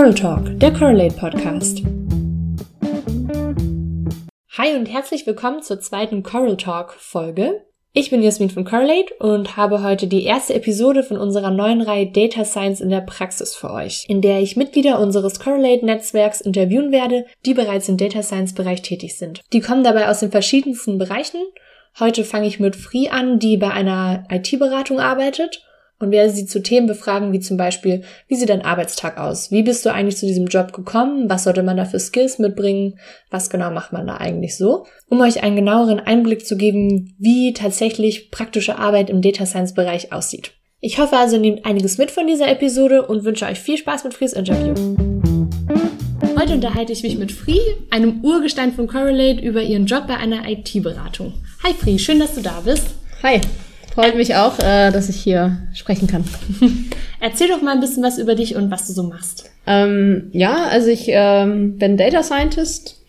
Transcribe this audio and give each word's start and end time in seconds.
Coral 0.00 0.14
Talk, 0.14 0.58
der 0.58 0.72
Correlate 0.72 1.14
Podcast. 1.14 1.82
Hi 4.56 4.74
und 4.74 4.86
herzlich 4.86 5.26
willkommen 5.26 5.60
zur 5.60 5.78
zweiten 5.78 6.22
Coral 6.22 6.56
Talk 6.56 6.94
Folge. 6.94 7.66
Ich 7.92 8.08
bin 8.08 8.22
Jasmin 8.22 8.48
von 8.48 8.64
Correlate 8.64 9.12
und 9.18 9.58
habe 9.58 9.82
heute 9.82 10.06
die 10.06 10.24
erste 10.24 10.54
Episode 10.54 11.02
von 11.02 11.18
unserer 11.18 11.50
neuen 11.50 11.82
Reihe 11.82 12.06
Data 12.06 12.46
Science 12.46 12.80
in 12.80 12.88
der 12.88 13.02
Praxis 13.02 13.54
für 13.54 13.70
euch, 13.70 14.06
in 14.08 14.22
der 14.22 14.40
ich 14.40 14.56
Mitglieder 14.56 14.98
unseres 15.00 15.38
Correlate-Netzwerks 15.38 16.40
interviewen 16.40 16.92
werde, 16.92 17.26
die 17.44 17.52
bereits 17.52 17.90
im 17.90 17.98
Data 17.98 18.22
Science-Bereich 18.22 18.80
tätig 18.80 19.18
sind. 19.18 19.42
Die 19.52 19.60
kommen 19.60 19.84
dabei 19.84 20.08
aus 20.08 20.20
den 20.20 20.30
verschiedensten 20.30 20.96
Bereichen. 20.96 21.42
Heute 21.98 22.24
fange 22.24 22.46
ich 22.46 22.58
mit 22.58 22.74
Free 22.74 23.10
an, 23.10 23.38
die 23.38 23.58
bei 23.58 23.70
einer 23.70 24.24
IT-Beratung 24.30 24.98
arbeitet 24.98 25.62
und 26.00 26.10
werde 26.10 26.30
sie 26.30 26.46
zu 26.46 26.62
Themen 26.62 26.86
befragen, 26.86 27.32
wie 27.32 27.40
zum 27.40 27.56
Beispiel, 27.56 28.02
wie 28.26 28.34
sieht 28.34 28.48
dein 28.48 28.64
Arbeitstag 28.64 29.18
aus? 29.18 29.52
Wie 29.52 29.62
bist 29.62 29.84
du 29.84 29.92
eigentlich 29.92 30.16
zu 30.16 30.26
diesem 30.26 30.46
Job 30.46 30.72
gekommen? 30.72 31.28
Was 31.28 31.44
sollte 31.44 31.62
man 31.62 31.76
da 31.76 31.84
für 31.84 32.00
Skills 32.00 32.38
mitbringen? 32.38 32.98
Was 33.30 33.50
genau 33.50 33.70
macht 33.70 33.92
man 33.92 34.06
da 34.06 34.16
eigentlich 34.16 34.56
so? 34.56 34.86
Um 35.08 35.20
euch 35.20 35.42
einen 35.42 35.56
genaueren 35.56 36.00
Einblick 36.00 36.46
zu 36.46 36.56
geben, 36.56 37.14
wie 37.18 37.52
tatsächlich 37.52 38.30
praktische 38.30 38.78
Arbeit 38.78 39.10
im 39.10 39.20
Data 39.20 39.44
Science 39.46 39.74
Bereich 39.74 40.12
aussieht. 40.12 40.52
Ich 40.80 40.98
hoffe 40.98 41.18
also, 41.18 41.36
ihr 41.36 41.42
nehmt 41.42 41.66
einiges 41.66 41.98
mit 41.98 42.10
von 42.10 42.26
dieser 42.26 42.48
Episode 42.48 43.06
und 43.06 43.24
wünsche 43.24 43.44
euch 43.44 43.60
viel 43.60 43.76
Spaß 43.76 44.04
mit 44.04 44.14
Fries 44.14 44.32
Interview. 44.32 44.74
Heute 46.40 46.54
unterhalte 46.54 46.94
ich 46.94 47.02
mich 47.02 47.18
mit 47.18 47.30
Free, 47.30 47.60
einem 47.90 48.24
Urgestein 48.24 48.72
von 48.72 48.86
Correlate, 48.86 49.42
über 49.42 49.60
ihren 49.60 49.84
Job 49.84 50.06
bei 50.06 50.16
einer 50.16 50.48
IT-Beratung. 50.48 51.34
Hi 51.62 51.74
Free, 51.74 51.98
schön, 51.98 52.18
dass 52.18 52.34
du 52.34 52.40
da 52.40 52.62
bist. 52.64 52.86
Hi. 53.22 53.42
Freut 53.94 54.14
mich 54.16 54.36
auch, 54.36 54.58
äh, 54.58 54.90
dass 54.90 55.08
ich 55.08 55.16
hier 55.16 55.58
sprechen 55.74 56.06
kann. 56.06 56.24
Erzähl 57.20 57.48
doch 57.48 57.60
mal 57.60 57.72
ein 57.72 57.80
bisschen 57.80 58.02
was 58.02 58.18
über 58.18 58.34
dich 58.34 58.56
und 58.56 58.70
was 58.70 58.86
du 58.86 58.92
so 58.92 59.02
machst. 59.02 59.50
Ähm, 59.66 60.30
ja, 60.32 60.66
also 60.70 60.88
ich 60.88 61.06
ähm, 61.08 61.76
bin 61.76 61.96
Data 61.96 62.22
Scientist 62.22 63.00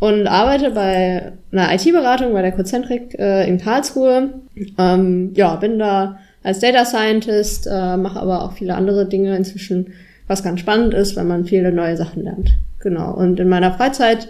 und 0.00 0.26
arbeite 0.26 0.70
bei 0.70 1.32
einer 1.52 1.72
IT-Beratung 1.74 2.32
bei 2.32 2.42
der 2.42 2.52
Cozentric 2.52 3.14
äh, 3.18 3.46
in 3.46 3.58
Karlsruhe. 3.58 4.30
Ähm, 4.78 5.32
ja, 5.34 5.54
bin 5.56 5.78
da 5.78 6.18
als 6.42 6.60
Data 6.60 6.84
Scientist, 6.84 7.68
äh, 7.70 7.96
mache 7.96 8.18
aber 8.18 8.42
auch 8.42 8.54
viele 8.54 8.74
andere 8.74 9.06
Dinge 9.06 9.36
inzwischen, 9.36 9.92
was 10.26 10.42
ganz 10.42 10.60
spannend 10.60 10.94
ist, 10.94 11.14
weil 11.14 11.24
man 11.24 11.44
viele 11.44 11.72
neue 11.72 11.96
Sachen 11.96 12.24
lernt. 12.24 12.52
Genau. 12.80 13.14
Und 13.14 13.38
in 13.38 13.48
meiner 13.48 13.72
Freizeit 13.74 14.28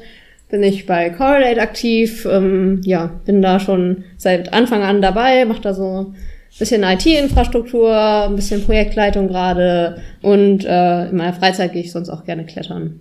bin 0.53 0.62
ich 0.62 0.84
bei 0.86 1.08
Correlate 1.08 1.61
aktiv. 1.61 2.28
Ähm, 2.31 2.83
ja, 2.84 3.11
bin 3.25 3.41
da 3.41 3.58
schon 3.58 4.05
seit 4.19 4.53
Anfang 4.53 4.83
an 4.83 5.00
dabei, 5.00 5.47
mache 5.47 5.62
da 5.62 5.72
so 5.72 6.12
ein 6.12 6.14
bisschen 6.58 6.84
IT-Infrastruktur, 6.84 7.91
ein 7.97 8.36
bisschen 8.36 8.62
Projektleitung 8.62 9.28
gerade 9.28 10.03
und 10.20 10.67
äh, 10.67 11.08
in 11.08 11.17
meiner 11.17 11.33
Freizeit 11.33 11.73
gehe 11.73 11.80
ich 11.80 11.91
sonst 11.91 12.11
auch 12.11 12.25
gerne 12.25 12.45
klettern. 12.45 13.00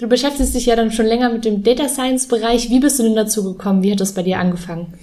Du 0.00 0.08
beschäftigst 0.08 0.54
dich 0.56 0.66
ja 0.66 0.74
dann 0.74 0.90
schon 0.90 1.06
länger 1.06 1.30
mit 1.30 1.44
dem 1.44 1.62
Data 1.62 1.88
Science 1.88 2.26
Bereich. 2.26 2.68
Wie 2.68 2.80
bist 2.80 2.98
du 2.98 3.04
denn 3.04 3.14
dazu 3.14 3.44
gekommen? 3.44 3.84
Wie 3.84 3.92
hat 3.92 4.00
das 4.00 4.12
bei 4.12 4.24
dir 4.24 4.40
angefangen? 4.40 4.94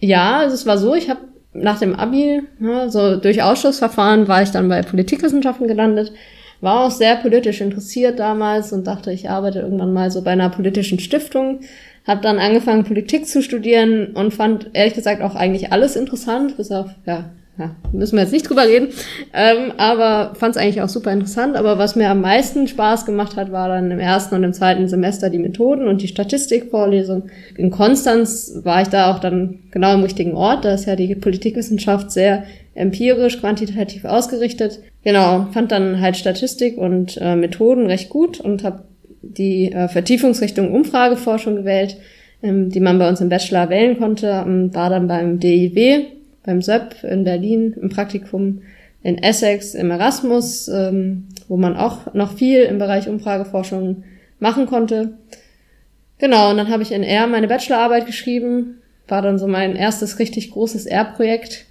Ja, 0.00 0.38
also 0.38 0.54
es 0.54 0.66
war 0.66 0.76
so, 0.76 0.94
ich 0.96 1.08
habe 1.08 1.20
nach 1.52 1.78
dem 1.78 1.94
Abi, 1.94 2.42
ja, 2.60 2.88
so 2.88 3.14
durch 3.14 3.42
Ausschussverfahren 3.44 4.26
war 4.26 4.42
ich 4.42 4.50
dann 4.50 4.68
bei 4.68 4.82
Politikwissenschaften 4.82 5.68
gelandet 5.68 6.12
war 6.60 6.86
auch 6.86 6.90
sehr 6.90 7.16
politisch 7.16 7.60
interessiert 7.60 8.18
damals 8.18 8.72
und 8.72 8.86
dachte, 8.86 9.12
ich 9.12 9.30
arbeite 9.30 9.60
irgendwann 9.60 9.92
mal 9.92 10.10
so 10.10 10.22
bei 10.22 10.32
einer 10.32 10.50
politischen 10.50 10.98
Stiftung. 10.98 11.60
Habe 12.06 12.22
dann 12.22 12.38
angefangen, 12.38 12.84
Politik 12.84 13.26
zu 13.26 13.42
studieren 13.42 14.08
und 14.14 14.32
fand 14.32 14.70
ehrlich 14.72 14.94
gesagt 14.94 15.22
auch 15.22 15.34
eigentlich 15.34 15.72
alles 15.72 15.94
interessant, 15.94 16.56
bis 16.56 16.72
auf, 16.72 16.88
ja, 17.04 17.30
ja 17.58 17.76
müssen 17.92 18.16
wir 18.16 18.22
jetzt 18.22 18.32
nicht 18.32 18.48
drüber 18.48 18.66
reden, 18.66 18.88
ähm, 19.34 19.72
aber 19.76 20.34
fand 20.34 20.56
es 20.56 20.60
eigentlich 20.60 20.80
auch 20.80 20.88
super 20.88 21.12
interessant. 21.12 21.54
Aber 21.54 21.76
was 21.76 21.96
mir 21.96 22.08
am 22.08 22.22
meisten 22.22 22.66
Spaß 22.66 23.04
gemacht 23.04 23.36
hat, 23.36 23.52
war 23.52 23.68
dann 23.68 23.90
im 23.90 24.00
ersten 24.00 24.34
und 24.34 24.42
im 24.42 24.54
zweiten 24.54 24.88
Semester 24.88 25.28
die 25.28 25.38
Methoden 25.38 25.86
und 25.86 26.00
die 26.00 26.08
Statistikvorlesung. 26.08 27.24
In 27.56 27.70
Konstanz 27.70 28.58
war 28.64 28.80
ich 28.80 28.88
da 28.88 29.12
auch 29.12 29.18
dann 29.18 29.60
genau 29.70 29.92
im 29.92 30.02
richtigen 30.02 30.34
Ort. 30.34 30.64
Da 30.64 30.72
ist 30.72 30.86
ja 30.86 30.96
die 30.96 31.14
Politikwissenschaft 31.14 32.10
sehr 32.10 32.44
empirisch, 32.78 33.40
quantitativ 33.40 34.04
ausgerichtet. 34.04 34.80
Genau, 35.02 35.48
fand 35.52 35.72
dann 35.72 36.00
halt 36.00 36.16
Statistik 36.16 36.78
und 36.78 37.18
äh, 37.20 37.34
Methoden 37.34 37.86
recht 37.86 38.08
gut 38.08 38.40
und 38.40 38.62
habe 38.64 38.84
die 39.22 39.72
äh, 39.72 39.88
Vertiefungsrichtung 39.88 40.72
Umfrageforschung 40.72 41.56
gewählt, 41.56 41.96
ähm, 42.42 42.70
die 42.70 42.80
man 42.80 42.98
bei 42.98 43.08
uns 43.08 43.20
im 43.20 43.28
Bachelor 43.28 43.68
wählen 43.68 43.98
konnte, 43.98 44.42
und 44.44 44.74
war 44.74 44.90
dann 44.90 45.08
beim 45.08 45.40
DIW, 45.40 46.06
beim 46.44 46.62
SÖP 46.62 47.02
in 47.02 47.24
Berlin 47.24 47.74
im 47.80 47.88
Praktikum 47.88 48.62
in 49.02 49.18
Essex 49.18 49.74
im 49.74 49.90
Erasmus, 49.90 50.68
ähm, 50.68 51.28
wo 51.48 51.56
man 51.56 51.76
auch 51.76 52.14
noch 52.14 52.34
viel 52.34 52.62
im 52.62 52.78
Bereich 52.78 53.08
Umfrageforschung 53.08 54.04
machen 54.38 54.66
konnte. 54.66 55.18
Genau, 56.18 56.50
und 56.50 56.56
dann 56.56 56.68
habe 56.68 56.82
ich 56.82 56.92
in 56.92 57.02
R 57.02 57.26
meine 57.26 57.48
Bachelorarbeit 57.48 58.06
geschrieben, 58.06 58.82
war 59.06 59.22
dann 59.22 59.38
so 59.38 59.46
mein 59.46 59.76
erstes 59.76 60.18
richtig 60.18 60.50
großes 60.50 60.86
R-Projekt 60.86 61.67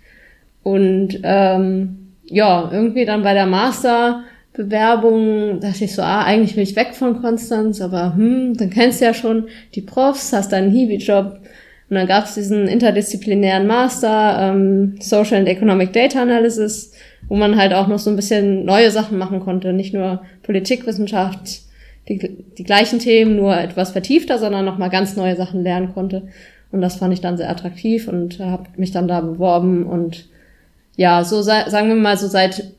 und 0.68 1.20
ähm, 1.24 2.12
ja, 2.26 2.70
irgendwie 2.74 3.06
dann 3.06 3.24
bei 3.24 3.34
der 3.34 3.46
Masterbewerbung 3.46 5.62
dachte 5.62 5.86
ich 5.86 5.96
so, 5.96 6.02
ah, 6.02 6.26
eigentlich 6.26 6.58
will 6.58 6.64
ich 6.64 6.76
weg 6.76 6.94
von 6.94 7.22
Konstanz, 7.22 7.80
aber 7.80 8.18
hm, 8.18 8.58
dann 8.58 8.70
kennst 8.70 9.00
du 9.00 9.06
ja 9.06 9.14
schon 9.14 9.48
die 9.76 9.82
Profs, 9.82 10.34
hast 10.34 10.52
deinen 10.52 10.72
Hiwi-Job. 10.72 11.40
Und 11.90 11.96
dann 11.96 12.06
gab 12.06 12.26
es 12.26 12.34
diesen 12.34 12.68
interdisziplinären 12.68 13.66
Master, 13.66 14.40
ähm, 14.42 14.96
Social 15.00 15.38
and 15.38 15.48
Economic 15.48 15.94
Data 15.94 16.22
Analysis, 16.22 16.92
wo 17.30 17.38
man 17.38 17.56
halt 17.56 17.74
auch 17.74 17.88
noch 17.88 18.00
so 18.00 18.10
ein 18.10 18.18
bisschen 18.18 18.66
neue 18.66 18.92
Sachen 18.92 19.18
machen 19.18 19.40
konnte, 19.40 19.72
nicht 19.72 19.94
nur 19.94 20.22
Politikwissenschaft, 20.44 21.62
die, 22.10 22.44
die 22.58 22.64
gleichen 22.66 23.00
Themen, 23.00 23.38
nur 23.38 23.58
etwas 23.58 23.92
vertiefter, 23.92 24.38
sondern 24.38 24.66
nochmal 24.66 24.90
ganz 24.90 25.16
neue 25.16 25.38
Sachen 25.38 25.64
lernen 25.64 25.94
konnte. 25.94 26.24
Und 26.74 26.82
das 26.82 26.98
fand 26.98 27.14
ich 27.14 27.22
dann 27.22 27.38
sehr 27.38 27.50
attraktiv 27.50 28.10
und 28.10 28.42
habe 28.42 28.66
mich 28.76 28.92
dann 28.92 29.08
da 29.08 29.22
beworben 29.22 29.86
und 29.86 30.28
ja, 30.98 31.24
so 31.24 31.42
sagen 31.42 31.88
wir 31.88 31.96
mal 31.96 32.18
so 32.18 32.28
seit 32.28 32.74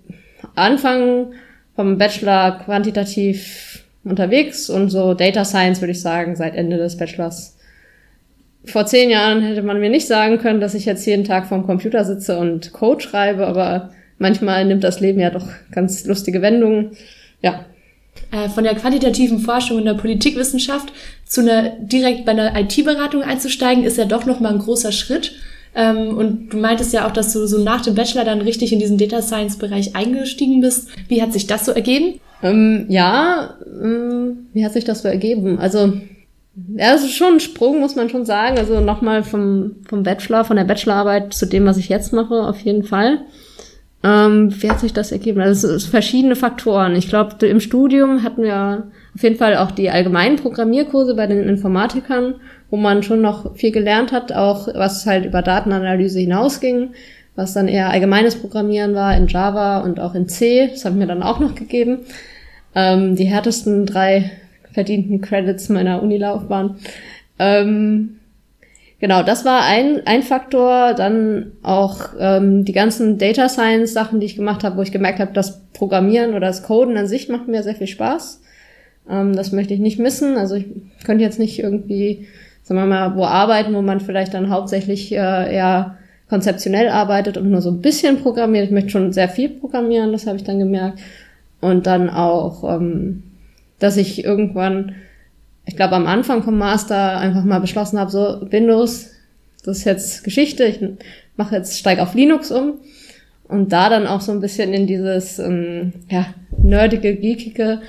Anfang 0.54 1.32
vom 1.74 1.96
Bachelor 1.96 2.60
quantitativ 2.64 3.84
unterwegs 4.04 4.68
und 4.68 4.90
so 4.90 5.14
Data 5.14 5.44
Science 5.44 5.80
würde 5.80 5.92
ich 5.92 6.02
sagen 6.02 6.36
seit 6.36 6.54
Ende 6.54 6.76
des 6.76 6.96
Bachelors. 6.96 7.56
Vor 8.64 8.86
zehn 8.86 9.08
Jahren 9.08 9.42
hätte 9.42 9.62
man 9.62 9.80
mir 9.80 9.88
nicht 9.88 10.06
sagen 10.06 10.38
können, 10.38 10.60
dass 10.60 10.74
ich 10.74 10.84
jetzt 10.84 11.06
jeden 11.06 11.24
Tag 11.24 11.46
vorm 11.46 11.64
Computer 11.64 12.04
sitze 12.04 12.38
und 12.38 12.72
Code 12.72 13.02
schreibe, 13.02 13.46
aber 13.46 13.90
manchmal 14.18 14.64
nimmt 14.64 14.84
das 14.84 15.00
Leben 15.00 15.20
ja 15.20 15.30
doch 15.30 15.46
ganz 15.70 16.04
lustige 16.04 16.42
Wendungen. 16.42 16.96
Ja. 17.40 17.64
Äh, 18.32 18.48
von 18.48 18.64
der 18.64 18.74
quantitativen 18.74 19.38
Forschung 19.38 19.78
in 19.78 19.84
der 19.84 19.94
Politikwissenschaft 19.94 20.92
zu 21.24 21.42
einer 21.42 21.70
direkt 21.78 22.24
bei 22.24 22.32
einer 22.32 22.58
IT-Beratung 22.58 23.22
einzusteigen, 23.22 23.84
ist 23.84 23.96
ja 23.96 24.04
doch 24.04 24.26
nochmal 24.26 24.52
ein 24.52 24.58
großer 24.58 24.90
Schritt. 24.90 25.36
Ähm, 25.74 26.16
und 26.16 26.50
du 26.50 26.56
meintest 26.56 26.92
ja 26.92 27.06
auch, 27.06 27.12
dass 27.12 27.32
du 27.32 27.46
so 27.46 27.62
nach 27.62 27.82
dem 27.82 27.94
Bachelor 27.94 28.24
dann 28.24 28.40
richtig 28.40 28.72
in 28.72 28.78
diesen 28.78 28.98
Data 28.98 29.22
Science 29.22 29.58
Bereich 29.58 29.94
eingestiegen 29.94 30.60
bist. 30.60 30.88
Wie 31.08 31.22
hat 31.22 31.32
sich 31.32 31.46
das 31.46 31.64
so 31.66 31.72
ergeben? 31.72 32.20
Ähm, 32.42 32.86
ja, 32.88 33.54
ähm, 33.82 34.48
wie 34.52 34.64
hat 34.64 34.72
sich 34.72 34.84
das 34.84 35.02
so 35.02 35.08
ergeben? 35.08 35.58
Also, 35.58 35.92
ja, 36.76 36.94
es 36.94 37.04
ist 37.04 37.14
schon 37.14 37.34
ein 37.34 37.40
Sprung, 37.40 37.80
muss 37.80 37.96
man 37.96 38.10
schon 38.10 38.24
sagen. 38.24 38.58
Also 38.58 38.80
nochmal 38.80 39.22
vom, 39.22 39.76
vom 39.88 40.02
Bachelor, 40.02 40.44
von 40.44 40.56
der 40.56 40.64
Bachelorarbeit 40.64 41.32
zu 41.32 41.46
dem, 41.46 41.66
was 41.66 41.76
ich 41.76 41.88
jetzt 41.88 42.12
mache, 42.12 42.34
auf 42.34 42.60
jeden 42.60 42.84
Fall. 42.84 43.20
Ähm, 44.02 44.52
wie 44.62 44.70
hat 44.70 44.80
sich 44.80 44.92
das 44.92 45.10
ergeben? 45.10 45.40
Also 45.40 45.68
es 45.68 45.82
sind 45.82 45.90
verschiedene 45.90 46.36
Faktoren. 46.36 46.94
Ich 46.94 47.08
glaube, 47.08 47.44
im 47.46 47.60
Studium 47.60 48.22
hatten 48.22 48.42
wir 48.42 48.90
auf 49.14 49.22
jeden 49.22 49.36
Fall 49.36 49.56
auch 49.56 49.72
die 49.72 49.90
allgemeinen 49.90 50.36
Programmierkurse 50.36 51.14
bei 51.14 51.26
den 51.26 51.48
Informatikern 51.48 52.34
wo 52.70 52.76
man 52.76 53.02
schon 53.02 53.20
noch 53.20 53.56
viel 53.56 53.72
gelernt 53.72 54.12
hat, 54.12 54.32
auch 54.32 54.68
was 54.74 55.06
halt 55.06 55.24
über 55.24 55.42
Datenanalyse 55.42 56.20
hinausging, 56.20 56.90
was 57.34 57.54
dann 57.54 57.68
eher 57.68 57.90
allgemeines 57.90 58.36
Programmieren 58.36 58.94
war 58.94 59.16
in 59.16 59.26
Java 59.26 59.78
und 59.78 60.00
auch 60.00 60.14
in 60.14 60.28
C. 60.28 60.68
Das 60.68 60.84
haben 60.84 60.98
mir 60.98 61.06
dann 61.06 61.22
auch 61.22 61.38
noch 61.38 61.54
gegeben. 61.54 62.00
Ähm, 62.74 63.16
die 63.16 63.24
härtesten 63.24 63.86
drei 63.86 64.32
verdienten 64.72 65.20
Credits 65.20 65.68
meiner 65.68 66.02
Unilaufbahn. 66.02 66.76
Ähm, 67.38 68.18
genau, 69.00 69.22
das 69.22 69.44
war 69.44 69.62
ein, 69.62 70.02
ein 70.06 70.22
Faktor. 70.22 70.94
Dann 70.94 71.52
auch 71.62 72.10
ähm, 72.18 72.64
die 72.64 72.72
ganzen 72.72 73.18
Data 73.18 73.48
Science 73.48 73.92
Sachen, 73.92 74.20
die 74.20 74.26
ich 74.26 74.36
gemacht 74.36 74.62
habe, 74.62 74.76
wo 74.76 74.82
ich 74.82 74.92
gemerkt 74.92 75.20
habe, 75.20 75.32
das 75.32 75.62
Programmieren 75.72 76.30
oder 76.30 76.48
das 76.48 76.64
Coden 76.64 76.96
an 76.96 77.06
sich 77.06 77.28
macht 77.28 77.48
mir 77.48 77.62
sehr 77.62 77.76
viel 77.76 77.86
Spaß. 77.86 78.42
Ähm, 79.08 79.34
das 79.34 79.52
möchte 79.52 79.74
ich 79.74 79.80
nicht 79.80 79.98
missen. 79.98 80.36
Also 80.36 80.56
ich 80.56 80.66
könnte 81.04 81.24
jetzt 81.24 81.38
nicht 81.38 81.60
irgendwie 81.60 82.26
sagen 82.68 82.80
wir 82.80 82.86
mal, 82.86 83.16
wo 83.16 83.24
arbeiten, 83.24 83.74
wo 83.74 83.80
man 83.80 83.98
vielleicht 83.98 84.34
dann 84.34 84.50
hauptsächlich 84.50 85.10
äh, 85.12 85.16
eher 85.16 85.96
konzeptionell 86.28 86.90
arbeitet 86.90 87.38
und 87.38 87.50
nur 87.50 87.62
so 87.62 87.70
ein 87.70 87.80
bisschen 87.80 88.20
programmiert. 88.20 88.66
Ich 88.66 88.70
möchte 88.70 88.90
schon 88.90 89.14
sehr 89.14 89.30
viel 89.30 89.48
programmieren, 89.48 90.12
das 90.12 90.26
habe 90.26 90.36
ich 90.36 90.44
dann 90.44 90.58
gemerkt. 90.58 90.98
Und 91.62 91.86
dann 91.86 92.10
auch, 92.10 92.64
ähm, 92.64 93.22
dass 93.78 93.96
ich 93.96 94.22
irgendwann, 94.22 94.96
ich 95.64 95.76
glaube 95.76 95.96
am 95.96 96.06
Anfang 96.06 96.42
vom 96.42 96.58
Master 96.58 97.16
einfach 97.16 97.42
mal 97.42 97.60
beschlossen 97.60 97.98
habe, 97.98 98.10
so 98.10 98.46
Windows, 98.50 99.12
das 99.64 99.78
ist 99.78 99.84
jetzt 99.84 100.24
Geschichte, 100.24 100.64
ich 100.64 100.80
mache 101.36 101.56
jetzt, 101.56 101.78
steig 101.78 102.00
auf 102.00 102.14
Linux 102.14 102.50
um. 102.50 102.74
Und 103.48 103.72
da 103.72 103.88
dann 103.88 104.06
auch 104.06 104.20
so 104.20 104.30
ein 104.30 104.40
bisschen 104.40 104.74
in 104.74 104.86
dieses 104.86 105.38
ähm, 105.38 105.94
ja, 106.10 106.26
nerdige, 106.62 107.16
geekige 107.16 107.80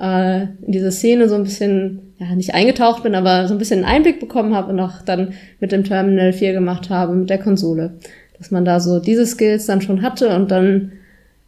äh, 0.00 0.42
in 0.42 0.72
diese 0.72 0.92
Szene 0.92 1.28
so 1.28 1.34
ein 1.34 1.42
bisschen, 1.42 2.09
ja, 2.20 2.34
nicht 2.36 2.54
eingetaucht 2.54 3.02
bin, 3.02 3.14
aber 3.14 3.48
so 3.48 3.54
ein 3.54 3.58
bisschen 3.58 3.84
einen 3.84 3.96
Einblick 3.96 4.20
bekommen 4.20 4.54
habe 4.54 4.72
und 4.72 4.78
auch 4.78 5.02
dann 5.02 5.32
mit 5.58 5.72
dem 5.72 5.84
Terminal 5.84 6.32
4 6.32 6.52
gemacht 6.52 6.90
habe, 6.90 7.14
mit 7.14 7.30
der 7.30 7.38
Konsole. 7.38 7.94
Dass 8.38 8.50
man 8.50 8.64
da 8.64 8.78
so 8.78 9.00
diese 9.00 9.26
Skills 9.26 9.66
dann 9.66 9.80
schon 9.80 10.02
hatte 10.02 10.34
und 10.36 10.50
dann 10.50 10.92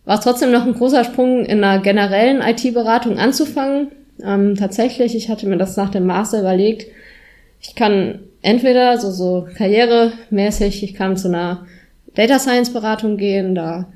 war 0.05 0.19
es 0.19 0.25
trotzdem 0.25 0.51
noch 0.51 0.67
ein 0.67 0.75
großer 0.75 1.05
Sprung 1.05 1.45
in 1.45 1.63
einer 1.63 1.83
generellen 1.83 2.41
IT-Beratung 2.41 3.19
anzufangen. 3.19 3.89
Ähm, 4.25 4.57
tatsächlich, 4.57 5.15
ich 5.15 5.29
hatte 5.29 5.47
mir 5.47 5.59
das 5.59 5.77
nach 5.77 5.91
dem 5.91 6.07
Master 6.07 6.41
überlegt, 6.41 6.87
ich 7.61 7.75
kann 7.75 8.21
entweder 8.41 8.99
so, 8.99 9.11
so 9.11 9.47
karrieremäßig, 9.57 10.83
ich 10.83 10.95
kann 10.95 11.17
zu 11.17 11.29
einer 11.29 11.67
Data 12.15 12.39
Science 12.39 12.73
Beratung 12.73 13.17
gehen, 13.17 13.55
da 13.55 13.87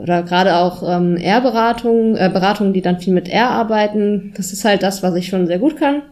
oder 0.00 0.22
gerade 0.22 0.56
auch 0.56 0.82
ähm, 0.82 1.16
R-Beratung, 1.16 2.16
äh, 2.16 2.30
Beratungen, 2.32 2.72
die 2.72 2.82
dann 2.82 3.00
viel 3.00 3.12
mit 3.12 3.28
R 3.28 3.50
arbeiten. 3.50 4.32
Das 4.36 4.52
ist 4.52 4.64
halt 4.64 4.82
das, 4.82 5.02
was 5.02 5.14
ich 5.14 5.28
schon 5.28 5.46
sehr 5.46 5.58
gut 5.58 5.76
kann, 5.76 6.02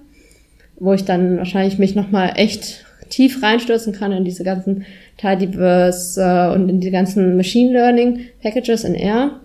wo 0.79 0.93
ich 0.93 1.05
dann 1.05 1.39
wahrscheinlich 1.39 1.79
mich 1.79 1.95
nochmal 1.95 2.33
echt 2.37 2.85
tief 3.09 3.43
reinstürzen 3.43 3.93
kann 3.93 4.13
in 4.13 4.25
diese 4.25 4.45
ganzen 4.45 4.85
Tidyverse 5.17 6.21
äh, 6.21 6.55
und 6.55 6.69
in 6.69 6.81
die 6.81 6.91
ganzen 6.91 7.37
Machine 7.37 7.73
Learning 7.73 8.21
Packages 8.43 8.85
in 8.85 8.95
R. 8.95 9.41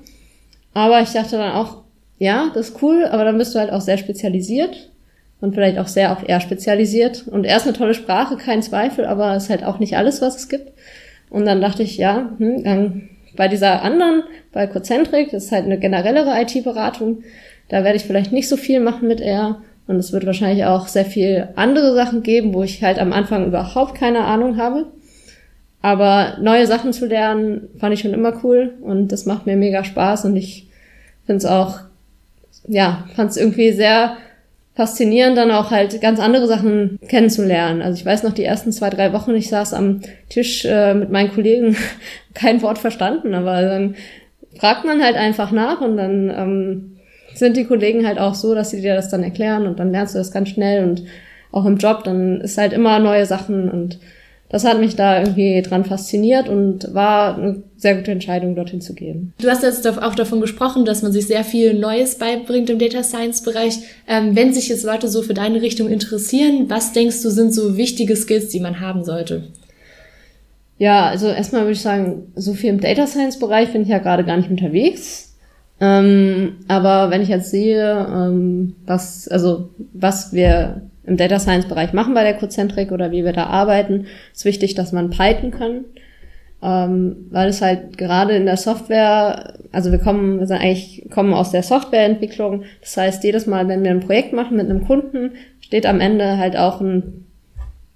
Aber 0.73 1.01
ich 1.01 1.11
dachte 1.11 1.37
dann 1.37 1.53
auch, 1.53 1.83
ja, 2.19 2.51
das 2.53 2.69
ist 2.69 2.81
cool, 2.81 3.05
aber 3.05 3.23
dann 3.23 3.37
bist 3.37 3.55
du 3.55 3.59
halt 3.59 3.71
auch 3.71 3.81
sehr 3.81 3.97
spezialisiert 3.97 4.89
und 5.41 5.53
vielleicht 5.53 5.77
auch 5.77 5.87
sehr 5.87 6.11
auf 6.11 6.27
R 6.27 6.39
spezialisiert. 6.39 7.27
Und 7.27 7.45
R 7.45 7.57
ist 7.57 7.63
eine 7.63 7.73
tolle 7.73 7.93
Sprache, 7.93 8.37
kein 8.37 8.61
Zweifel, 8.61 9.05
aber 9.05 9.35
es 9.35 9.43
ist 9.43 9.49
halt 9.49 9.63
auch 9.63 9.79
nicht 9.79 9.97
alles, 9.97 10.21
was 10.21 10.35
es 10.35 10.49
gibt. 10.49 10.71
Und 11.29 11.45
dann 11.45 11.61
dachte 11.61 11.83
ich, 11.83 11.97
ja, 11.97 12.31
hm, 12.37 12.63
dann 12.63 13.09
bei 13.35 13.47
dieser 13.47 13.81
anderen, 13.81 14.23
bei 14.51 14.67
Cocentric, 14.67 15.31
das 15.31 15.45
ist 15.45 15.51
halt 15.51 15.65
eine 15.65 15.79
generellere 15.79 16.41
IT-Beratung, 16.41 17.23
da 17.69 17.83
werde 17.83 17.97
ich 17.97 18.03
vielleicht 18.03 18.31
nicht 18.31 18.49
so 18.49 18.57
viel 18.57 18.79
machen 18.79 19.07
mit 19.07 19.21
R. 19.21 19.61
Und 19.85 19.97
es 19.97 20.13
wird 20.13 20.25
wahrscheinlich 20.25 20.65
auch 20.65 20.87
sehr 20.87 21.05
viel 21.05 21.49
andere 21.55 21.93
Sachen 21.93 22.23
geben, 22.23 22.53
wo 22.53 22.63
ich 22.63 22.83
halt 22.83 22.99
am 22.99 23.11
Anfang 23.11 23.47
überhaupt 23.47 23.95
keine 23.95 24.21
Ahnung 24.21 24.57
habe. 24.57 24.85
Aber 25.81 26.37
neue 26.41 26.65
Sachen 26.65 26.93
zu 26.93 27.05
lernen, 27.05 27.67
fand 27.77 27.93
ich 27.93 27.99
schon 27.99 28.13
immer 28.13 28.39
cool 28.43 28.75
und 28.81 29.11
das 29.11 29.25
macht 29.25 29.45
mir 29.45 29.57
mega 29.57 29.83
Spaß 29.83 30.23
und 30.23 30.37
ich 30.37 30.69
finde 31.25 31.39
es 31.39 31.45
auch, 31.45 31.79
ja, 32.65 33.03
fand 33.15 33.31
es 33.31 33.37
irgendwie 33.37 33.73
sehr 33.73 34.15
faszinierend, 34.75 35.37
dann 35.37 35.51
auch 35.51 35.69
halt 35.71 36.01
ganz 36.01 36.19
andere 36.19 36.47
Sachen 36.47 36.99
kennenzulernen. 37.07 37.81
Also 37.81 37.99
ich 37.99 38.05
weiß 38.05 38.23
noch, 38.23 38.33
die 38.33 38.43
ersten 38.43 38.71
zwei, 38.71 38.89
drei 38.89 39.13
Wochen, 39.13 39.35
ich 39.35 39.49
saß 39.49 39.73
am 39.73 40.01
Tisch 40.29 40.65
äh, 40.65 40.93
mit 40.93 41.11
meinen 41.11 41.31
Kollegen, 41.31 41.75
kein 42.33 42.61
Wort 42.61 42.79
verstanden, 42.79 43.33
aber 43.33 43.61
dann 43.61 43.95
fragt 44.57 44.85
man 44.85 45.03
halt 45.03 45.15
einfach 45.15 45.51
nach 45.51 45.81
und 45.81 45.97
dann 45.97 46.29
ähm, 46.29 46.97
sind 47.35 47.57
die 47.57 47.65
Kollegen 47.65 48.05
halt 48.05 48.19
auch 48.19 48.35
so, 48.35 48.55
dass 48.55 48.71
sie 48.71 48.81
dir 48.81 48.95
das 48.95 49.09
dann 49.09 49.23
erklären 49.23 49.67
und 49.67 49.79
dann 49.79 49.91
lernst 49.91 50.15
du 50.15 50.19
das 50.19 50.31
ganz 50.31 50.49
schnell 50.49 50.83
und 50.83 51.03
auch 51.51 51.65
im 51.65 51.77
Job, 51.77 52.03
dann 52.03 52.41
ist 52.41 52.57
halt 52.57 52.73
immer 52.73 52.97
neue 52.99 53.27
Sachen 53.27 53.69
und 53.69 53.99
das 54.53 54.65
hat 54.65 54.79
mich 54.79 54.95
da 54.95 55.19
irgendwie 55.19 55.63
dran 55.63 55.83
fasziniert 55.83 56.47
und 56.47 56.93
war 56.93 57.35
eine 57.39 57.63
sehr 57.75 57.95
gute 57.95 58.11
Entscheidung, 58.11 58.53
dorthin 58.53 58.81
zu 58.81 58.93
gehen. 58.93 59.33
Du 59.41 59.49
hast 59.49 59.63
jetzt 59.63 59.87
auch 59.87 60.13
davon 60.13 60.41
gesprochen, 60.41 60.85
dass 60.85 61.01
man 61.01 61.11
sich 61.11 61.25
sehr 61.25 61.43
viel 61.43 61.73
Neues 61.73 62.19
beibringt 62.19 62.69
im 62.69 62.77
Data 62.77 63.01
Science 63.01 63.41
Bereich. 63.41 63.79
Ähm, 64.07 64.35
wenn 64.35 64.53
sich 64.53 64.69
jetzt 64.69 64.85
Leute 64.85 65.07
so 65.07 65.23
für 65.23 65.33
deine 65.33 65.63
Richtung 65.63 65.89
interessieren, 65.89 66.65
was 66.69 66.93
denkst 66.93 67.23
du 67.23 67.31
sind 67.31 67.51
so 67.51 67.77
wichtige 67.77 68.15
Skills, 68.15 68.49
die 68.49 68.59
man 68.59 68.79
haben 68.79 69.03
sollte? 69.03 69.47
Ja, 70.77 71.07
also 71.07 71.29
erstmal 71.29 71.61
würde 71.61 71.71
ich 71.71 71.81
sagen, 71.81 72.31
so 72.35 72.53
viel 72.53 72.69
im 72.69 72.79
Data 72.79 73.07
Science 73.07 73.39
Bereich 73.39 73.73
bin 73.73 73.81
ich 73.81 73.87
ja 73.87 73.97
gerade 73.97 74.23
gar 74.23 74.37
nicht 74.37 74.51
unterwegs. 74.51 75.33
Ähm, 75.79 76.57
aber 76.67 77.09
wenn 77.09 77.23
ich 77.23 77.29
jetzt 77.29 77.49
sehe, 77.49 78.07
ähm, 78.07 78.75
was, 78.85 79.27
also 79.27 79.71
was 79.93 80.31
wir 80.31 80.83
im 81.05 81.17
Data 81.17 81.39
Science 81.39 81.67
Bereich 81.67 81.93
machen 81.93 82.13
bei 82.13 82.23
der 82.23 82.35
Cocentric 82.35 82.91
oder 82.91 83.11
wie 83.11 83.25
wir 83.25 83.33
da 83.33 83.47
arbeiten, 83.47 84.07
ist 84.33 84.45
wichtig, 84.45 84.73
dass 84.75 84.91
man 84.91 85.09
Python 85.09 85.51
kann. 85.51 85.85
Ähm, 86.61 87.27
weil 87.29 87.49
es 87.49 87.61
halt 87.61 87.97
gerade 87.97 88.35
in 88.35 88.45
der 88.45 88.55
Software, 88.55 89.55
also 89.73 89.91
wir 89.91 89.99
kommen, 89.99 90.39
wir 90.39 90.47
sind 90.47 90.61
eigentlich, 90.61 91.05
kommen 91.11 91.33
aus 91.33 91.51
der 91.51 91.61
Softwareentwicklung. 91.61 92.63
Das 92.79 92.95
heißt, 92.95 93.23
jedes 93.25 93.47
Mal, 93.47 93.67
wenn 93.67 93.83
wir 93.83 93.91
ein 93.91 93.99
Projekt 93.99 94.31
machen 94.31 94.55
mit 94.55 94.69
einem 94.69 94.85
Kunden, 94.87 95.31
steht 95.59 95.85
am 95.85 95.99
Ende 95.99 96.37
halt 96.37 96.55
auch 96.55 96.79
ein, 96.79 97.25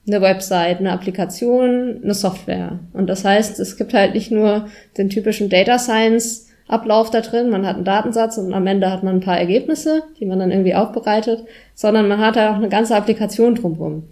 eine 0.06 0.22
Website, 0.22 0.80
eine 0.80 0.92
Applikation, 0.92 2.02
eine 2.04 2.14
Software. 2.14 2.80
Und 2.92 3.08
das 3.08 3.24
heißt, 3.24 3.58
es 3.62 3.78
gibt 3.78 3.94
halt 3.94 4.16
nicht 4.16 4.32
nur 4.32 4.68
den 4.98 5.10
typischen 5.10 5.50
Data 5.50 5.80
Science 5.80 6.47
Ablauf 6.68 7.10
da 7.10 7.22
drin, 7.22 7.50
man 7.50 7.66
hat 7.66 7.76
einen 7.76 7.86
Datensatz 7.86 8.38
und 8.38 8.54
am 8.54 8.68
Ende 8.68 8.92
hat 8.92 9.04
man 9.04 9.16
ein 9.16 9.22
paar 9.22 9.40
Ergebnisse, 9.40 10.04
die 10.20 10.26
man 10.26 10.40
dann 10.40 10.52
irgendwie 10.52 10.76
aufbereitet, 10.76 11.46
sondern 11.76 12.08
man 12.08 12.20
hat 12.20 12.36
halt 12.36 12.52
auch 12.52 12.56
eine 12.56 12.70
ganze 12.70 12.96
Applikation 12.96 13.56
drumherum. 13.56 14.04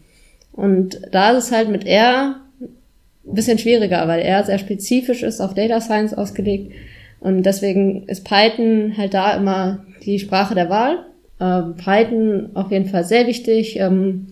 Und 0.54 1.02
da 1.12 1.32
ist 1.32 1.46
es 1.46 1.52
halt 1.52 1.70
mit 1.70 1.86
R 1.86 2.40
ein 2.62 3.34
bisschen 3.34 3.58
schwieriger, 3.58 4.08
weil 4.08 4.22
R 4.22 4.44
sehr 4.44 4.58
spezifisch 4.58 5.24
ist, 5.24 5.42
auf 5.42 5.54
Data 5.54 5.82
Science 5.82 6.14
ausgelegt. 6.14 6.72
Und 7.20 7.44
deswegen 7.44 8.04
ist 8.08 8.24
Python 8.24 8.94
halt 8.98 9.14
da 9.14 9.36
immer 9.36 9.84
die 10.06 10.20
Sprache 10.20 10.56
der 10.56 10.70
Wahl. 10.70 11.06
Ähm, 11.42 11.76
Python 11.76 12.52
auf 12.54 12.72
jeden 12.72 12.86
Fall 12.86 13.04
sehr 13.04 13.28
wichtig. 13.28 13.78
Ähm, 13.80 14.28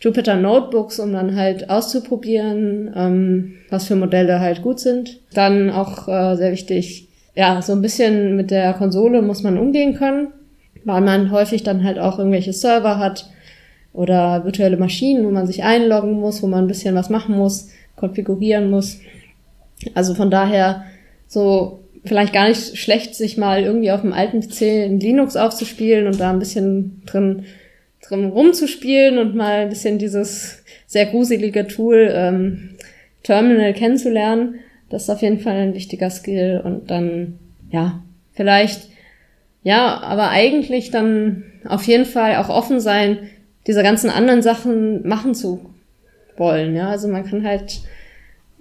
Jupyter 0.00 0.34
Notebooks, 0.34 0.98
um 0.98 1.12
dann 1.12 1.36
halt 1.36 1.70
auszuprobieren, 1.70 2.92
ähm, 2.94 3.54
was 3.70 3.86
für 3.86 3.94
Modelle 3.94 4.40
halt 4.40 4.60
gut 4.60 4.80
sind. 4.80 5.20
Dann 5.32 5.70
auch 5.70 6.08
äh, 6.08 6.34
sehr 6.34 6.50
wichtig 6.50 7.08
ja, 7.34 7.62
so 7.62 7.72
ein 7.72 7.82
bisschen 7.82 8.36
mit 8.36 8.50
der 8.50 8.74
Konsole 8.74 9.22
muss 9.22 9.42
man 9.42 9.58
umgehen 9.58 9.94
können, 9.94 10.28
weil 10.84 11.00
man 11.00 11.30
häufig 11.30 11.62
dann 11.62 11.84
halt 11.84 11.98
auch 11.98 12.18
irgendwelche 12.18 12.52
Server 12.52 12.98
hat 12.98 13.30
oder 13.92 14.44
virtuelle 14.44 14.76
Maschinen, 14.76 15.24
wo 15.24 15.30
man 15.30 15.46
sich 15.46 15.62
einloggen 15.62 16.20
muss, 16.20 16.42
wo 16.42 16.46
man 16.46 16.64
ein 16.64 16.68
bisschen 16.68 16.94
was 16.94 17.10
machen 17.10 17.36
muss, 17.36 17.70
konfigurieren 17.96 18.70
muss. 18.70 19.00
Also 19.94 20.14
von 20.14 20.30
daher 20.30 20.84
so 21.26 21.80
vielleicht 22.04 22.32
gar 22.32 22.48
nicht 22.48 22.76
schlecht, 22.76 23.14
sich 23.14 23.36
mal 23.36 23.62
irgendwie 23.62 23.92
auf 23.92 24.00
dem 24.00 24.12
alten 24.12 24.40
PC 24.40 24.62
in 24.86 25.00
Linux 25.00 25.36
aufzuspielen 25.36 26.06
und 26.06 26.20
da 26.20 26.30
ein 26.30 26.38
bisschen 26.38 27.02
drin, 27.06 27.44
drin 28.06 28.26
rumzuspielen 28.26 29.18
und 29.18 29.34
mal 29.34 29.60
ein 29.62 29.68
bisschen 29.68 29.98
dieses 29.98 30.62
sehr 30.86 31.06
gruselige 31.06 31.66
Tool 31.66 32.10
ähm, 32.12 32.70
Terminal 33.22 33.72
kennenzulernen. 33.72 34.56
Das 34.92 35.04
ist 35.04 35.10
auf 35.10 35.22
jeden 35.22 35.40
Fall 35.40 35.56
ein 35.56 35.74
wichtiger 35.74 36.10
Skill 36.10 36.60
und 36.62 36.90
dann, 36.90 37.38
ja, 37.70 38.02
vielleicht, 38.34 38.90
ja, 39.62 39.98
aber 40.02 40.28
eigentlich 40.28 40.90
dann 40.90 41.44
auf 41.64 41.84
jeden 41.84 42.04
Fall 42.04 42.36
auch 42.36 42.50
offen 42.50 42.78
sein, 42.78 43.30
diese 43.66 43.82
ganzen 43.82 44.10
anderen 44.10 44.42
Sachen 44.42 45.08
machen 45.08 45.34
zu 45.34 45.64
wollen, 46.36 46.76
ja. 46.76 46.90
Also 46.90 47.08
man 47.08 47.24
kann 47.24 47.42
halt 47.42 47.80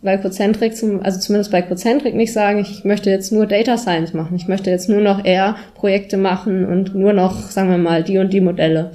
bei 0.02 0.16
Cocentric, 0.16 0.74
zum, 0.78 1.04
also 1.04 1.20
zumindest 1.20 1.52
bei 1.52 1.62
Cocentric 1.62 2.16
nicht 2.16 2.32
sagen, 2.32 2.60
ich 2.60 2.86
möchte 2.86 3.10
jetzt 3.10 3.34
nur 3.34 3.46
Data 3.46 3.78
Science 3.78 4.14
machen, 4.14 4.38
ich 4.38 4.48
möchte 4.48 4.70
jetzt 4.70 4.88
nur 4.88 5.02
noch 5.02 5.26
eher 5.26 5.58
Projekte 5.76 6.16
machen 6.16 6.66
und 6.66 6.96
nur 6.96 7.12
noch, 7.12 7.50
sagen 7.50 7.70
wir 7.70 7.78
mal, 7.78 8.04
die 8.04 8.20
und 8.20 8.32
die 8.32 8.40
Modelle. 8.40 8.94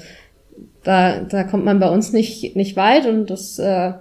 Da, 0.85 1.21
da 1.21 1.45
kommt 1.45 1.67
man 1.67 1.81
bei 1.81 1.91
uns 1.91 2.15
nicht, 2.15 2.57
nicht 2.57 2.77
weit 2.77 3.05
und 3.05 3.29
das, 3.29 3.59
äh, 3.59 3.93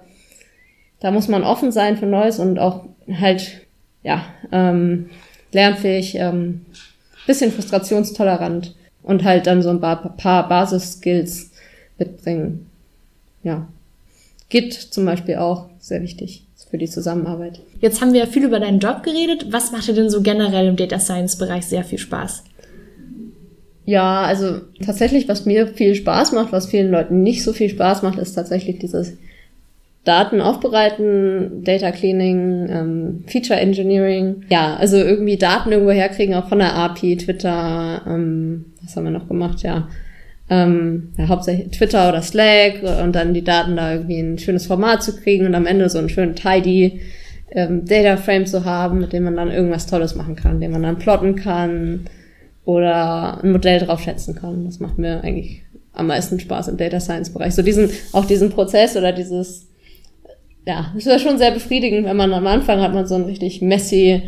da 1.00 1.10
muss 1.10 1.28
man 1.28 1.44
offen 1.44 1.70
sein 1.70 1.98
für 1.98 2.06
Neues 2.06 2.38
und 2.38 2.58
auch 2.58 2.86
halt, 3.12 3.66
ja, 4.02 4.24
ähm, 4.52 5.10
lernfähig, 5.52 6.16
ähm, 6.16 6.66
bisschen 7.26 7.52
frustrationstolerant 7.52 8.74
und 9.02 9.24
halt 9.24 9.46
dann 9.46 9.62
so 9.62 9.70
ein 9.70 9.80
paar, 9.80 10.16
paar 10.16 10.48
Basis-Skills 10.48 11.50
mitbringen. 11.98 12.66
Ja. 13.42 13.68
Git 14.48 14.74
zum 14.74 15.04
Beispiel 15.04 15.36
auch 15.36 15.68
sehr 15.78 16.02
wichtig 16.02 16.46
für 16.70 16.78
die 16.78 16.88
Zusammenarbeit. 16.88 17.60
Jetzt 17.80 18.00
haben 18.00 18.12
wir 18.12 18.20
ja 18.20 18.26
viel 18.26 18.44
über 18.44 18.60
deinen 18.60 18.80
Job 18.80 19.02
geredet. 19.02 19.46
Was 19.50 19.72
macht 19.72 19.88
dir 19.88 19.94
denn 19.94 20.10
so 20.10 20.20
generell 20.20 20.66
im 20.66 20.76
Data 20.76 20.98
Science 20.98 21.36
Bereich 21.36 21.66
sehr 21.66 21.84
viel 21.84 21.98
Spaß? 21.98 22.44
Ja, 23.84 24.22
also 24.22 24.62
tatsächlich, 24.84 25.28
was 25.28 25.46
mir 25.46 25.68
viel 25.68 25.94
Spaß 25.94 26.32
macht, 26.32 26.52
was 26.52 26.66
vielen 26.66 26.90
Leuten 26.90 27.22
nicht 27.22 27.44
so 27.44 27.52
viel 27.52 27.68
Spaß 27.70 28.02
macht, 28.02 28.18
ist 28.18 28.34
tatsächlich 28.34 28.80
dieses 28.80 29.12
Daten 30.06 30.40
aufbereiten, 30.40 31.64
Data 31.64 31.90
Cleaning, 31.90 32.68
ähm, 32.70 33.24
Feature 33.26 33.58
Engineering. 33.58 34.44
Ja, 34.48 34.76
also 34.76 34.96
irgendwie 34.96 35.36
Daten 35.36 35.72
irgendwo 35.72 35.90
herkriegen, 35.90 36.36
auch 36.36 36.48
von 36.48 36.60
der 36.60 36.76
API, 36.76 37.16
Twitter, 37.16 38.02
ähm, 38.06 38.66
was 38.82 38.94
haben 38.94 39.02
wir 39.02 39.10
noch 39.10 39.26
gemacht, 39.26 39.62
ja. 39.62 39.88
Ähm, 40.48 41.08
ja, 41.18 41.26
hauptsächlich 41.26 41.72
Twitter 41.72 42.08
oder 42.08 42.22
Slack 42.22 42.82
und 43.02 43.16
dann 43.16 43.34
die 43.34 43.42
Daten 43.42 43.74
da 43.74 43.94
irgendwie 43.94 44.20
in 44.20 44.34
ein 44.34 44.38
schönes 44.38 44.66
Format 44.66 45.02
zu 45.02 45.16
kriegen 45.16 45.44
und 45.44 45.56
am 45.56 45.66
Ende 45.66 45.88
so 45.88 45.98
einen 45.98 46.08
schönen 46.08 46.36
tidy 46.36 47.00
ähm, 47.50 47.84
Data 47.84 48.16
Frame 48.16 48.46
zu 48.46 48.64
haben, 48.64 49.00
mit 49.00 49.12
dem 49.12 49.24
man 49.24 49.34
dann 49.34 49.50
irgendwas 49.50 49.88
Tolles 49.88 50.14
machen 50.14 50.36
kann, 50.36 50.60
den 50.60 50.70
man 50.70 50.84
dann 50.84 51.00
plotten 51.00 51.34
kann 51.34 52.06
oder 52.64 53.42
ein 53.42 53.50
Modell 53.50 53.80
drauf 53.80 54.02
schätzen 54.02 54.36
kann. 54.36 54.66
Das 54.66 54.78
macht 54.78 54.98
mir 54.98 55.24
eigentlich 55.24 55.64
am 55.92 56.06
meisten 56.06 56.38
Spaß 56.38 56.68
im 56.68 56.76
Data 56.76 57.00
Science 57.00 57.30
Bereich. 57.30 57.56
So 57.56 57.62
diesen, 57.62 57.90
auch 58.12 58.24
diesen 58.24 58.50
Prozess 58.50 58.96
oder 58.96 59.10
dieses 59.10 59.66
ja, 60.66 60.92
es 60.96 61.06
ist 61.06 61.12
ja 61.12 61.18
schon 61.18 61.38
sehr 61.38 61.52
befriedigend, 61.52 62.06
wenn 62.06 62.16
man 62.16 62.34
am 62.34 62.46
Anfang 62.46 62.80
hat 62.80 62.92
man 62.92 63.06
so 63.06 63.14
ein 63.14 63.24
richtig 63.24 63.62
messy 63.62 64.22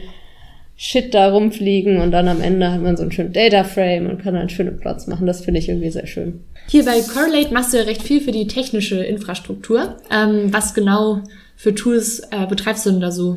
Shit 0.80 1.12
da 1.12 1.30
rumfliegen 1.30 2.00
und 2.00 2.12
dann 2.12 2.28
am 2.28 2.40
Ende 2.40 2.70
hat 2.70 2.80
man 2.80 2.96
so 2.96 3.02
einen 3.02 3.10
schönen 3.10 3.32
Data 3.32 3.64
Frame 3.64 4.06
und 4.06 4.22
kann 4.22 4.34
dann 4.34 4.48
schöne 4.48 4.70
Plots 4.70 5.08
machen. 5.08 5.26
Das 5.26 5.40
finde 5.40 5.58
ich 5.58 5.68
irgendwie 5.68 5.90
sehr 5.90 6.06
schön. 6.06 6.44
Hier 6.68 6.84
bei 6.84 7.00
Correlate 7.00 7.52
machst 7.52 7.72
du 7.72 7.78
ja 7.78 7.82
recht 7.82 8.04
viel 8.04 8.20
für 8.20 8.30
die 8.30 8.46
technische 8.46 9.02
Infrastruktur. 9.02 9.96
Ähm, 10.12 10.52
was 10.52 10.74
genau 10.74 11.22
für 11.56 11.74
Tools 11.74 12.20
äh, 12.30 12.46
betreibst 12.46 12.86
du 12.86 12.92
denn 12.92 13.00
da 13.00 13.10
so? 13.10 13.36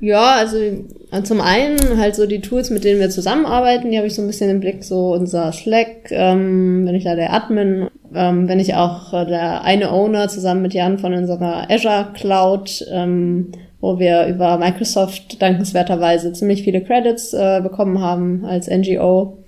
Ja, 0.00 0.32
also 0.32 0.56
äh, 0.56 1.22
zum 1.22 1.40
einen 1.40 1.78
halt 1.96 2.16
so 2.16 2.26
die 2.26 2.40
Tools, 2.40 2.70
mit 2.70 2.82
denen 2.82 2.98
wir 2.98 3.10
zusammenarbeiten, 3.10 3.92
die 3.92 3.96
habe 3.96 4.08
ich 4.08 4.16
so 4.16 4.22
ein 4.22 4.26
bisschen 4.26 4.50
im 4.50 4.58
Blick, 4.58 4.82
so 4.82 5.12
unser 5.12 5.52
Slack, 5.52 6.10
ähm, 6.10 6.84
wenn 6.84 6.96
ich 6.96 7.04
da 7.04 7.14
der 7.14 7.32
Admin, 7.32 7.86
ähm, 8.14 8.48
wenn 8.48 8.60
ich 8.60 8.74
auch 8.74 9.12
äh, 9.12 9.26
der 9.26 9.62
eine 9.64 9.90
Owner 9.90 10.28
zusammen 10.28 10.62
mit 10.62 10.74
Jan 10.74 10.98
von 10.98 11.14
unserer 11.14 11.70
Azure 11.70 12.08
Cloud, 12.14 12.84
ähm, 12.90 13.52
wo 13.80 13.98
wir 13.98 14.26
über 14.26 14.58
Microsoft 14.58 15.42
dankenswerterweise 15.42 16.32
ziemlich 16.32 16.62
viele 16.62 16.82
Credits 16.82 17.32
äh, 17.32 17.60
bekommen 17.62 18.00
haben 18.00 18.44
als 18.44 18.68
NGO. 18.68 19.38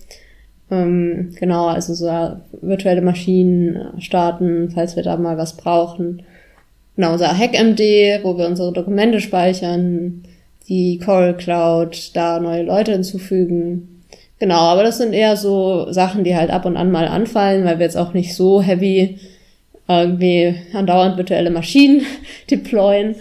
Ähm, 0.70 1.34
genau, 1.38 1.66
also 1.66 1.94
so 1.94 2.10
virtuelle 2.60 3.02
Maschinen 3.02 4.00
starten, 4.00 4.70
falls 4.70 4.96
wir 4.96 5.02
da 5.02 5.16
mal 5.16 5.38
was 5.38 5.56
brauchen. 5.56 6.22
Genau, 6.96 7.12
unser 7.12 7.36
HackMD, 7.36 8.22
wo 8.22 8.38
wir 8.38 8.46
unsere 8.46 8.72
Dokumente 8.72 9.20
speichern 9.20 10.22
die 10.68 10.98
Coral 10.98 11.36
Cloud, 11.36 12.16
da 12.16 12.40
neue 12.40 12.62
Leute 12.62 12.92
hinzufügen. 12.92 13.93
Genau, 14.44 14.58
aber 14.58 14.82
das 14.82 14.98
sind 14.98 15.14
eher 15.14 15.38
so 15.38 15.90
Sachen, 15.90 16.22
die 16.22 16.36
halt 16.36 16.50
ab 16.50 16.66
und 16.66 16.76
an 16.76 16.92
mal 16.92 17.08
anfallen, 17.08 17.64
weil 17.64 17.78
wir 17.78 17.86
jetzt 17.86 17.96
auch 17.96 18.12
nicht 18.12 18.34
so 18.34 18.60
heavy 18.60 19.18
irgendwie 19.88 20.54
andauernd 20.74 21.16
virtuelle 21.16 21.48
Maschinen 21.48 22.02
deployen. 22.50 23.14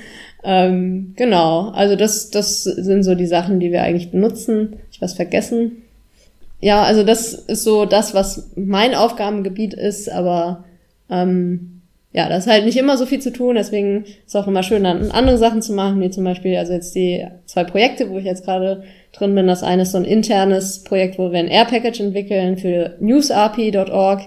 Ähm, 0.43 1.13
genau, 1.15 1.69
also 1.69 1.95
das, 1.95 2.29
das 2.29 2.63
sind 2.63 3.03
so 3.03 3.15
die 3.15 3.25
Sachen, 3.25 3.61
die 3.61 3.71
wir 3.71 3.83
eigentlich 3.83 4.11
benutzen. 4.11 4.75
Ich 4.91 5.01
was 5.01 5.13
vergessen. 5.13 5.83
Ja, 6.59 6.83
also 6.83 7.05
das 7.05 7.31
ist 7.31 7.63
so 7.63 7.85
das, 7.85 8.13
was 8.13 8.49
mein 8.57 8.93
Aufgabengebiet 8.93 9.73
ist, 9.73 10.11
aber 10.11 10.65
ähm, 11.09 11.72
ja, 12.13 12.29
das 12.29 12.45
ist 12.45 12.51
halt 12.51 12.65
nicht 12.65 12.77
immer 12.77 12.95
so 12.95 13.07
viel 13.07 13.19
zu 13.19 13.33
tun, 13.33 13.55
deswegen 13.55 14.03
ist 14.03 14.27
es 14.27 14.35
auch 14.35 14.47
immer 14.47 14.61
schön, 14.61 14.83
dann 14.83 15.09
andere 15.09 15.39
Sachen 15.39 15.63
zu 15.63 15.73
machen, 15.73 15.99
wie 15.99 16.11
zum 16.11 16.23
Beispiel, 16.23 16.55
also 16.55 16.71
jetzt 16.71 16.93
die 16.93 17.25
zwei 17.45 17.63
Projekte, 17.63 18.11
wo 18.11 18.19
ich 18.19 18.25
jetzt 18.25 18.45
gerade 18.45 18.83
drin 19.13 19.33
bin. 19.33 19.47
Das 19.47 19.63
eine 19.63 19.81
ist 19.81 19.93
so 19.93 19.97
ein 19.97 20.05
internes 20.05 20.83
Projekt, 20.83 21.17
wo 21.17 21.31
wir 21.31 21.39
ein 21.39 21.47
Air-Package 21.47 22.01
entwickeln 22.01 22.57
für 22.57 22.97
newsrp.org. 22.99 24.21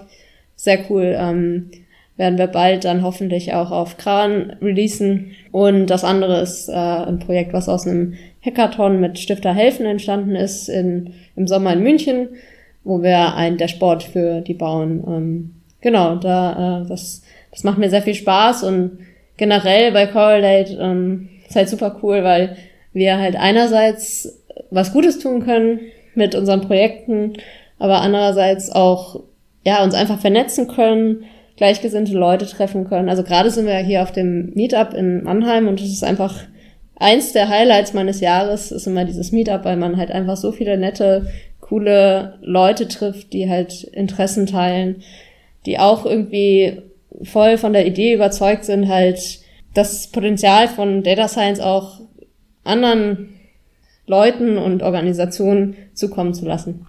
Sehr 0.57 0.79
cool. 0.89 1.15
Ähm, 1.17 1.71
werden 2.17 2.37
wir 2.37 2.47
bald 2.47 2.83
dann 2.83 3.03
hoffentlich 3.03 3.53
auch 3.53 3.71
auf 3.71 3.97
Kran 3.97 4.57
releasen. 4.61 5.31
Und 5.51 5.85
das 5.87 6.03
andere 6.03 6.41
ist 6.41 6.67
äh, 6.67 6.73
ein 6.73 7.19
Projekt, 7.19 7.53
was 7.53 7.69
aus 7.69 7.87
einem 7.87 8.15
Hackathon 8.43 8.99
mit 8.99 9.17
Stifter 9.17 9.53
Helfen 9.53 9.85
entstanden 9.85 10.35
ist 10.35 10.67
in, 10.67 11.13
im 11.35 11.47
Sommer 11.47 11.73
in 11.73 11.83
München, 11.83 12.29
wo 12.83 13.01
wir 13.01 13.35
ein 13.35 13.57
Dashboard 13.57 14.03
für 14.03 14.41
die 14.41 14.55
bauen. 14.55 15.03
Ähm, 15.07 15.55
genau, 15.79 16.15
da 16.15 16.81
äh, 16.81 16.87
das 16.87 17.21
das 17.57 17.63
macht 17.63 17.79
mir 17.79 17.89
sehr 17.89 18.03
viel 18.03 18.13
Spaß 18.13 18.61
und 18.61 18.99
generell 19.35 19.91
bei 19.91 20.05
Correlate 20.05 20.77
ähm, 20.79 21.29
ist 21.47 21.55
halt 21.55 21.69
super 21.69 21.97
cool, 22.03 22.23
weil 22.23 22.55
wir 22.93 23.17
halt 23.17 23.35
einerseits 23.35 24.43
was 24.69 24.93
Gutes 24.93 25.17
tun 25.17 25.43
können 25.43 25.79
mit 26.13 26.35
unseren 26.35 26.61
Projekten, 26.61 27.33
aber 27.79 28.01
andererseits 28.01 28.71
auch 28.71 29.21
ja 29.65 29.83
uns 29.83 29.95
einfach 29.95 30.19
vernetzen 30.19 30.67
können, 30.67 31.23
gleichgesinnte 31.55 32.13
Leute 32.13 32.45
treffen 32.45 32.87
können. 32.87 33.09
Also 33.09 33.23
gerade 33.23 33.49
sind 33.49 33.65
wir 33.65 33.77
hier 33.77 34.03
auf 34.03 34.11
dem 34.11 34.53
Meetup 34.53 34.93
in 34.93 35.23
Mannheim 35.23 35.67
und 35.67 35.81
das 35.81 35.87
ist 35.87 36.03
einfach 36.03 36.35
eins 36.95 37.33
der 37.33 37.49
Highlights 37.49 37.95
meines 37.95 38.19
Jahres 38.19 38.71
ist 38.71 38.85
immer 38.85 39.03
dieses 39.03 39.31
Meetup, 39.31 39.65
weil 39.65 39.77
man 39.77 39.97
halt 39.97 40.11
einfach 40.11 40.37
so 40.37 40.51
viele 40.51 40.77
nette, 40.77 41.25
coole 41.59 42.37
Leute 42.41 42.87
trifft, 42.87 43.33
die 43.33 43.49
halt 43.49 43.83
Interessen 43.83 44.45
teilen, 44.45 45.01
die 45.65 45.79
auch 45.79 46.05
irgendwie 46.05 46.83
voll 47.23 47.57
von 47.57 47.73
der 47.73 47.85
Idee 47.85 48.13
überzeugt 48.13 48.65
sind, 48.65 48.87
halt 48.87 49.19
das 49.73 50.07
Potenzial 50.07 50.67
von 50.67 51.03
Data 51.03 51.27
Science 51.27 51.59
auch 51.59 52.01
anderen 52.63 53.33
Leuten 54.05 54.57
und 54.57 54.83
Organisationen 54.83 55.75
zukommen 55.93 56.33
zu 56.33 56.45
lassen. 56.45 56.85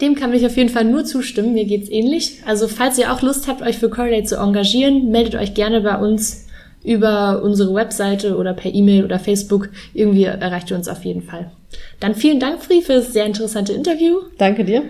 Dem 0.00 0.14
kann 0.14 0.32
ich 0.32 0.46
auf 0.46 0.56
jeden 0.56 0.68
Fall 0.68 0.84
nur 0.84 1.04
zustimmen. 1.04 1.54
Mir 1.54 1.64
geht's 1.64 1.90
ähnlich. 1.90 2.42
Also 2.46 2.68
falls 2.68 2.98
ihr 2.98 3.12
auch 3.12 3.22
Lust 3.22 3.48
habt, 3.48 3.62
euch 3.62 3.78
für 3.78 3.90
Correlate 3.90 4.24
zu 4.24 4.36
engagieren, 4.36 5.10
meldet 5.10 5.34
euch 5.34 5.54
gerne 5.54 5.80
bei 5.80 5.96
uns 5.96 6.46
über 6.84 7.42
unsere 7.42 7.74
Webseite 7.74 8.36
oder 8.36 8.54
per 8.54 8.72
E-Mail 8.72 9.04
oder 9.04 9.18
Facebook. 9.18 9.70
Irgendwie 9.94 10.24
erreicht 10.24 10.70
ihr 10.70 10.76
uns 10.76 10.88
auf 10.88 11.04
jeden 11.04 11.22
Fall. 11.22 11.50
Dann 11.98 12.14
vielen 12.14 12.38
Dank, 12.38 12.62
Fri, 12.62 12.80
für 12.80 12.94
das 12.94 13.12
sehr 13.12 13.26
interessante 13.26 13.72
Interview. 13.72 14.20
Danke 14.38 14.64
dir. 14.64 14.82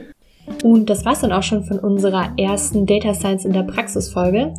Und 0.63 0.91
das 0.91 1.05
war's 1.05 1.21
dann 1.21 1.33
auch 1.33 1.43
schon 1.43 1.65
von 1.65 1.79
unserer 1.79 2.33
ersten 2.37 2.87
Data 2.87 3.15
Science 3.15 3.45
in 3.45 3.53
der 3.53 3.63
Praxis 3.63 4.11
Folge. 4.11 4.55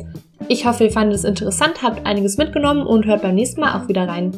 Ich 0.48 0.66
hoffe, 0.66 0.84
ihr 0.84 0.90
fandet 0.90 1.16
es 1.16 1.24
interessant, 1.24 1.82
habt 1.82 2.06
einiges 2.06 2.38
mitgenommen 2.38 2.86
und 2.86 3.06
hört 3.06 3.22
beim 3.22 3.34
nächsten 3.34 3.60
Mal 3.60 3.78
auch 3.78 3.88
wieder 3.88 4.08
rein. 4.08 4.32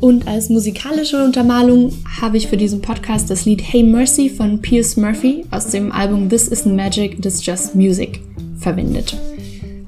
Und 0.00 0.26
als 0.26 0.48
musikalische 0.48 1.22
Untermalung 1.22 1.92
habe 2.20 2.38
ich 2.38 2.48
für 2.48 2.56
diesen 2.56 2.80
Podcast 2.80 3.30
das 3.30 3.44
Lied 3.44 3.62
Hey 3.62 3.82
Mercy 3.82 4.30
von 4.30 4.60
Pierce 4.60 4.96
Murphy 4.96 5.44
aus 5.50 5.66
dem 5.66 5.92
Album 5.92 6.28
This 6.30 6.50
Isn't 6.50 6.74
Magic, 6.74 7.18
It 7.18 7.46
Just 7.46 7.74
Music 7.74 8.20
verwendet. 8.58 9.16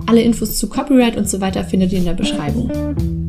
Alle 0.07 0.21
Infos 0.21 0.59
zu 0.59 0.69
Copyright 0.69 1.17
und 1.17 1.29
so 1.29 1.41
weiter 1.41 1.65
findet 1.65 1.93
ihr 1.93 1.99
in 1.99 2.05
der 2.05 2.13
Beschreibung. 2.13 3.22